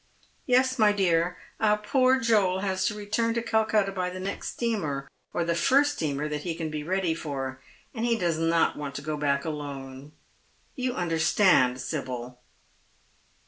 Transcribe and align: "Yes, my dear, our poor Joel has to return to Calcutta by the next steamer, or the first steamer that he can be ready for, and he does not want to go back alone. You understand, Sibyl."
"Yes, 0.47 0.79
my 0.79 0.91
dear, 0.91 1.37
our 1.59 1.77
poor 1.77 2.19
Joel 2.19 2.61
has 2.61 2.87
to 2.87 2.95
return 2.97 3.35
to 3.35 3.41
Calcutta 3.43 3.91
by 3.91 4.09
the 4.09 4.19
next 4.19 4.47
steamer, 4.53 5.07
or 5.31 5.45
the 5.45 5.53
first 5.53 5.91
steamer 5.93 6.27
that 6.27 6.41
he 6.41 6.55
can 6.55 6.71
be 6.71 6.81
ready 6.81 7.13
for, 7.13 7.61
and 7.93 8.03
he 8.03 8.15
does 8.17 8.39
not 8.39 8.75
want 8.75 8.95
to 8.95 9.03
go 9.03 9.15
back 9.15 9.45
alone. 9.45 10.13
You 10.75 10.95
understand, 10.95 11.79
Sibyl." 11.81 12.39